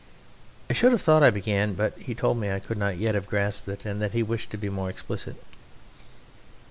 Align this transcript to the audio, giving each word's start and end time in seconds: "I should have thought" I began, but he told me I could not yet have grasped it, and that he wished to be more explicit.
"I 0.67 0.73
should 0.73 0.93
have 0.93 1.01
thought" 1.03 1.21
I 1.21 1.29
began, 1.29 1.75
but 1.75 1.95
he 1.95 2.15
told 2.15 2.39
me 2.39 2.49
I 2.49 2.59
could 2.59 2.79
not 2.79 2.97
yet 2.97 3.13
have 3.13 3.27
grasped 3.27 3.67
it, 3.67 3.85
and 3.85 4.01
that 4.01 4.13
he 4.13 4.23
wished 4.23 4.49
to 4.49 4.57
be 4.57 4.67
more 4.67 4.89
explicit. 4.89 5.35